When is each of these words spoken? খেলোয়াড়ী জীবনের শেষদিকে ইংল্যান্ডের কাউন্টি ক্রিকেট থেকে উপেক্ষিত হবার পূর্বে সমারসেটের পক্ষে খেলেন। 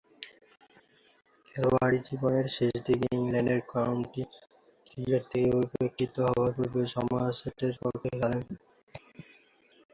খেলোয়াড়ী 1.47 1.99
জীবনের 2.07 2.47
শেষদিকে 2.55 3.07
ইংল্যান্ডের 3.17 3.61
কাউন্টি 3.73 4.23
ক্রিকেট 4.87 5.23
থেকে 5.31 5.49
উপেক্ষিত 5.61 6.15
হবার 6.25 6.51
পূর্বে 6.57 6.81
সমারসেটের 6.95 7.73
পক্ষে 7.81 8.09
খেলেন। 8.11 8.43